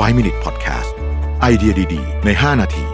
[0.00, 0.92] 5 Minute Podcast
[1.40, 2.84] ไอเดียดี ๆ ใน 5 นาที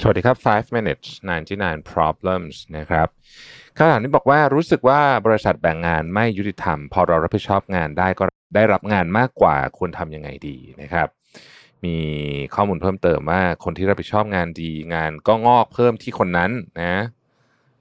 [0.00, 1.08] สวัสดีครับ 5 minutes
[1.50, 3.08] 99 problems นะครับ
[3.76, 8.24] คำถามนี้บอกว่ารู้สึกว่าบริษัทแบ่งงานไม่ยุติธรรม พอเรารับผิดชอบงานได้ก็
[8.54, 11.08] ได้รับงานมากกว่าควรทำยังไงดีนะครับ
[11.84, 11.96] มี
[12.54, 16.50] ข้อมูลเพิ่มเติมว่าคนที่รับผิดชอบงานดีงานก็งอกเพิ่มที่คนนั้น
[16.82, 16.94] นะ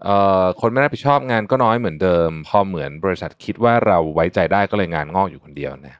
[0.03, 5.95] เอ่อคนไม่รับผิดชอบงานก็น้อยเหมือนเดิม พอเหมือนบริษัทคิดว่าเราไว้ใจได้ก็เลยงานงอกอยู่คนเดียวนะ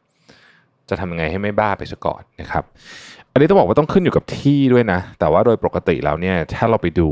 [0.90, 2.64] จะทำยังไงให้ไม่บ้าไปซะก่อนนะครับ
[3.32, 7.10] อันนี้ต้องบอกว่าต้องขึ้นอยู่กับที่ด้วยนะ แต่ว่าโดยปกติแล้วเนี่ยถ้าเราไปดู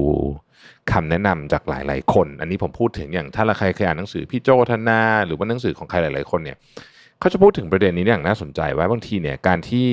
[0.91, 6.57] คำแนะนำจากหลาย ๆ คน อันนี้ผมพูดถึงอย่างถ้าเราใครเคยอ่านหนังสือพี่โจธนา หรือว่าหนังสือของใครหลาย ๆ คนเนี่ย
[7.19, 9.87] เขาจะพูดถึงประเด็นนี้อย่างน่าสนใจว่าบางทีเนี่ยการที่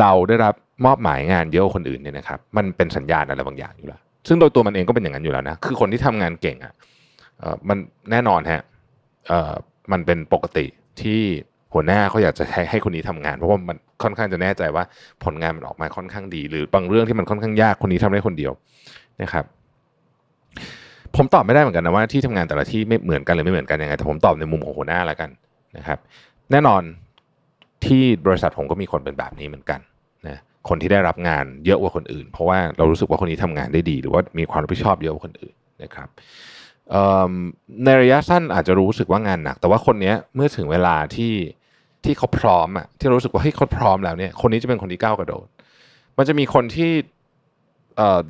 [0.00, 0.54] เราได้รับ
[0.86, 6.72] มอบหมายงานเยอะกว่าคนอื่นเนี่ยนะครับมันเป็นสัญญาณอะไรบางอย่างอยู่แล้วซึ่งโดยตัวมันเองก็เป็นอย่างนั้นอยู่แล้วนะคือคนที่ทำงานเก่งอะ
[7.38, 7.78] เอ่อมัน
[8.10, 8.62] แน่นอนฮะ
[9.92, 10.66] มันเป็นปกติ
[11.00, 11.20] ที่
[11.74, 14.84] หัวหน้าเขาอยากจะให้ให้คนนี้ทำงาน เพราะว่ามันค่อนข้างจะแน่ใจว่า
[15.24, 18.52] ผลงานมันออกมาค่อนข้างดี หรือบางเรื่องที่มันค่อนข้างยากคนนี้ทำได้คนเดียว
[19.22, 19.44] นะครับ
[21.16, 25.30] ผมตอบไม่ได้เหมือนกันนะว่าที่ทำงานแต่ละที่ไม่เหมือนกันหรือไม่เหมือนกันยังไงแต่ผมตอบในมุมของหัวหน้าแล้วกัน
[25.76, 25.98] นะครับ
[26.52, 26.82] แน่นอน
[27.86, 29.80] ที่บริษัทผมก็มีคนเป็นแบบนี้เหมือนกัน
[30.28, 36.08] นะคนที่ได้รับงานเยอะกว่าคนอื่น เพราะว่าเรารู้สึกว่าคนนี้ทำงานได้ดี หรือว่ามีความรับผิดชอบเยอะกว่าคนอื่นนะครับ
[37.84, 41.34] ในระยะสั้นอาจจะรู้สึกว่างานหนัก แต่ว่าคนนี้เมื่อถึงเวลาที่
[42.04, 45.46] ที่เขาพร้อมอะที่รู้สึกว่าเฮ้ยเขาพร้อมแล้วเนี่ยคนนี้จะเป็นคนที่ก้าวกระโดด
[46.16, 46.90] มันจะมีคนที่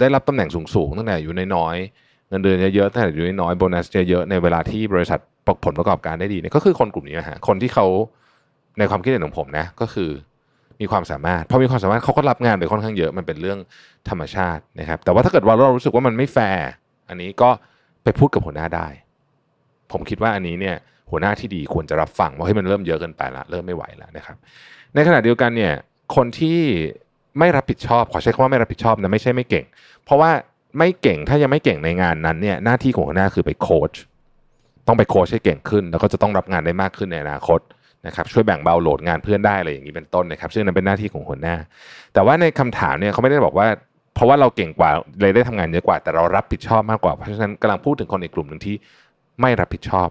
[0.01, 5.21] ได้รับตำแหน่งสูงๆตั้งแต่อยู่ในน้อยๆเงินเดือนเยอะๆตั้งแต่อยู่ในน้อยๆโบนัสเยอะๆในเวลาที่บริษัท
[5.65, 7.87] ผลประกอบการได้ดีเนี่ยก็คือคนกลุ่มนี้นะฮะคนที่เขา
[8.79, 10.11] ในความคิดเห็นของผมนะก็คือ
[10.81, 13.59] มีความสามารถพอมีความสามารถเขาก็รับงานไปค่อนข้างเยอะมันเป็นเรื่อง
[14.09, 16.69] ธรรมชาตินะครับ แต่ว่าถ้าเกิดว่าเรารู้สึกว่ามันไม่แฟร์
[17.09, 17.51] อันนี้ก็
[18.05, 18.89] ไปพูดกับหัวหน้าได้
[19.93, 20.77] ผมคิดว่าอันนี้เนี่ย
[21.11, 24.37] หัวหน้าที่ดีควรจะรับฟังว่าให้ยมันเริ่มเยอะเกินไปละเริ่มไม่ไหวแล้วนะครับ
[24.95, 25.73] ในขณะเดียวกันเนี่ย
[26.17, 26.61] คนที่
[27.39, 29.65] ไม่รับผิดชอบ ขอใช้คำว่าไม่รับผิดชอบนะไม่ใช่ไม่เก่ง
[30.05, 30.31] เพราะว่า
[30.79, 33.93] ไม่เก่งถ้ายังไม่เก่งในงานนั้นเนี่ยหน้าที่ของหัวหน้าคือไปโค้ช
[34.87, 37.61] ต้องไปโค้ชให้เก่งขึ้น แล้วก็จะต้องรับงานได้มากขึ้นในอนาคต
[38.07, 41.57] นะครับช่วยแบ่งเบาโหลดงานเพื่อนได้อะไรอย่างนี้เป็นต้นนะครับซึ่งนั้นเป็นหน้าที่ของหัวหน้า
[42.15, 43.67] แต่ว่าในคำถามเนี่ยเขาไม่ได้บอกว่า
[44.15, 48.75] เพราะว่าเราเก่งกว่าเลยได้ทำงานเยอะกว่า แต่เรารับผิดชอบมากกว่าเพราะฉะนั้นกำลังพูดถึงคนอีกกลุ่มหนึ่งที่
[49.41, 50.09] ไม่รับผิดชอบ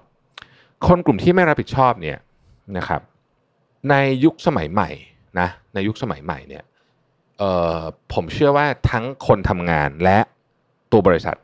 [0.87, 2.17] คนกลุ่มที่ไม่รับผิดชอบเนี่ย
[2.77, 3.01] นะครับ
[3.89, 4.89] ในยุคสมัยใหม่
[5.39, 6.63] นะในยุคสมัยใหม่เนี่ย
[8.13, 10.19] ผมเชื่อว่าทั้งคนทำงานและ
[10.91, 11.35] ตัวบริษัท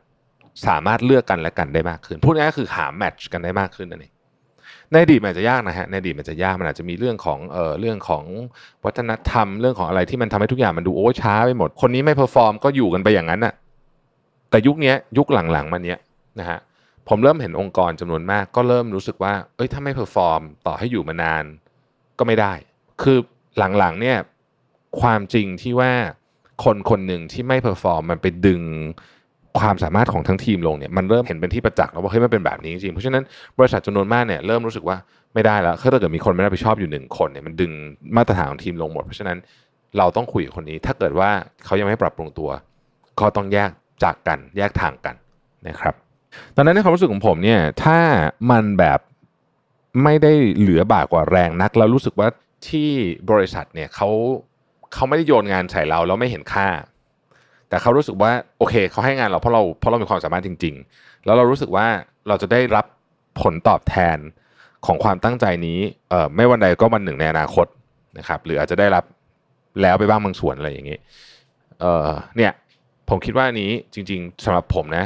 [0.66, 4.13] สามารถเลือกกันและกันได้มากขึ้นพูดง่ายๆคือหา match กันได้มากขึ้นนั่นเอง
[4.90, 8.24] ในอดีตมันจะยากนะฮะในอดีตมันจะยากมันอาจจะมีเรื่องของเอ่อเรื่องของ
[8.84, 13.54] วัฒนธรรมเรื่องของอะไรที่มันทำให้ทุกอย่างมันดูโอ้ช้าไปหมดคนนี้ไม่ perform ก็อยู่กันไปอย่างนั้นน่ะ
[14.50, 15.98] แต่ยุคนี้ยุคหลังๆมาเนี้ย
[16.40, 16.58] นะฮะ
[17.08, 21.44] ผมเริ่มเห็นองค์กรจำนวนมาก ก็เริ่มรู้สึกว่าเอ้ยถ้าไม่ performต่อให้อยู่มานาน
[22.18, 22.52] ก็ไม่ได้
[23.02, 23.18] คือ
[23.58, 24.18] หลังๆเนี่ย
[25.00, 25.92] ความจริงที่ว่า
[26.64, 28.62] คนคนหนึ่งที่ไม่ perform มันไปดึง
[29.60, 33.22] ความสามารถของทั้งทีมลงเนี่ยมันเริ่มเห็นเป็นที่ประจักษ์แล้วว่าเฮ้ยมันเป็นแบบนี้จริงๆเพราะฉะนั้น
[33.58, 34.96] บริษัทจำนวนมากเนี่ยเริ่มรู้สึกว่า
[35.34, 37.72] ไม่ได้แล้วถ้าเกิดมีคนไม่รับผิดชอบอยู่หนึ่งคนเนี่ยมันดึง
[38.16, 39.38] มาตรฐานของทีมลงหมด เพราะฉะนั้น
[39.98, 41.30] เราต้องคุยกับคนนี้ ถ้าเกิดว่า
[41.64, 42.50] เขายังไม่ปรับปรุงตัว
[43.20, 43.70] ก็ต้องแยก
[44.04, 45.14] จากกันแยกทางกัน
[45.66, 45.94] นะครับ
[46.56, 47.98] ตอนนั้นในความรู้สึกของผมเนี่ยถ้า
[48.50, 49.00] มันแบบ
[50.02, 52.28] ไม่ได้เหลือบากกว่าแรงนักแล้วรู้สึกว่า
[52.68, 52.90] ที่
[53.30, 54.08] บริษัทเนี่ยเขา
[54.94, 56.66] เขาไม่ได้โยนงานใส่เราแล้วไม่เห็นค่า
[57.74, 61.86] แต่เขารู้สึกว่าโอเคเขาให้งานเราเพราะเราเพราะเรามีความสามารถจริง ๆ แล้วเรารู้สึกว่า
[62.28, 62.86] เราจะได้รับ
[63.40, 64.18] ผลตอบแทน
[64.86, 65.78] ของความตั้งใจนี้
[66.10, 67.66] เอ่อไม่วันใดก็วันหนึ่งในอนาคต
[68.18, 69.04] นะครับ หรืออาจจะได้รับ
[69.82, 70.98] แล้วไปบ้างบางส่วนอะไรอย่างนี้
[71.80, 72.52] เอ่อเนี่ย
[73.08, 75.04] ผมคิดว่านี้จริง ๆสำหรับผมนะ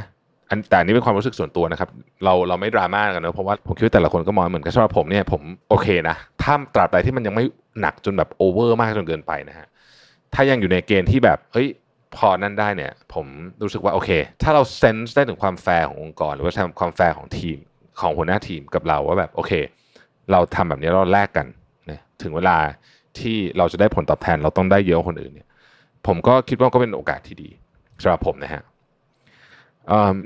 [0.51, 1.91] อันแต่อันนี้เป็นความรู้สึกส่วนตัวนะครับ
[2.25, 7.45] เราเราไม่ดราม่ากันเนอะเพราะว่าผมคิดว่าแต่ละคนก็มองเหมือนกันสำหรับผมเนี่ยผมโอเคนะถ้าตราบใดที่มันยังไม่
[7.81, 9.67] หนักจนแบบ over มากจนเกินไปนะฮะ
[10.35, 11.69] ถ้ายังอยู่ในเกณฑ์ที่แบบเฮ้ย
[12.17, 13.27] พอนั่นได้เนี่ย ผม
[13.63, 14.11] รู้สึกว่าโอเค
[14.43, 17.59] ถ้าเรา sense ได้ถึงความแฟร์ขององค์กร หรือว่าความแฟร์ของทีม
[18.01, 19.53] ของหัวหน้าทีมกับเราว่าแบบโอเค
[20.33, 21.47] เราทำแบบนี้เราแลกกัน
[21.91, 22.57] นะถึงเวลา
[23.19, 25.49] ที่เราจะได้ผลตอบแทนเราต้องได้เยอะกว่าคนอื่นเนี่ย
[26.07, 27.51] ผมก็คิดว่าก็เป็นโอกาสที่ดี
[28.03, 28.63] สำหรับผมนะฮะ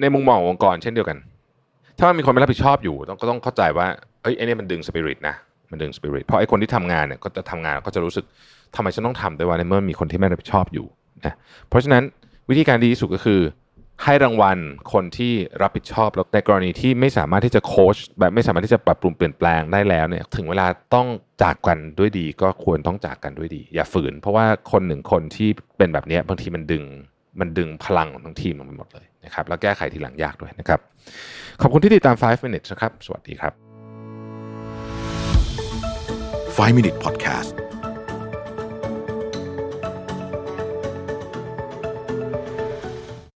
[0.01, 1.19] ในมุมมองขององค์กรเช่นเดียวกัน
[1.99, 3.87] ถ้ามันมีคนไม่รับผิดชอบอยู่ต้องก็ต้องเข้าใจว่า
[4.23, 5.35] เอ้ยไอ้นี่มันดึงสปิริตนะ
[5.71, 8.25] มันดึงสปิริตเพราะไอ้คนที่ทำงานเนี่ยก็จะทำงานก็จะรู้สึก
[8.77, 10.87] ทำไมฉันต้องทำด้วยวะในเมื่อมีคนที่ไม่รับผิดชอบอยู่
[11.27, 11.35] นะ
[11.69, 12.03] เพราะฉะนั้น
[12.49, 13.41] วิธีการดีที่สุดก็คือ
[14.03, 14.59] ให้รางวัล
[14.93, 15.33] คนที่
[15.63, 21.07] รับผิดชอบแล้วในกรณีที่ไม่สามารถที่จะโค้ชแบบไม่สามารถที่จะปรับปรุงเปลี่ยนแปลงได้แล้วเนี่ยถึงเวลาต้อง
[21.43, 25.49] จากกันด้วยดี ก็ควรต้องจากกันด้วยดี อย่าฝืน เพราะว่าคนหนึ่งคนที่
[25.79, 26.85] เป็นแบบนี้บางทีมันดึง
[27.41, 30.81] มันดึงพลังของทั้งทีมลงไปหมดเลยนะครับแล้วแก้ไขทีหลังยากด้วยนะครับ
[31.61, 33.53] ขอบคุณที่ติดตาม 5 minutes นะครับ สวัสดีครับ
[36.57, 37.62] 5 Minute Podcast